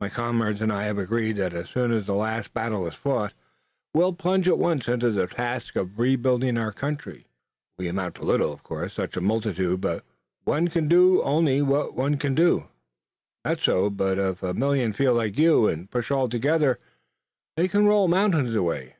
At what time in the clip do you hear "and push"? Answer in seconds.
15.66-16.12